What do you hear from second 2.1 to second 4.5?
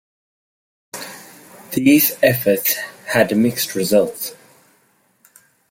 efforts had mixed results.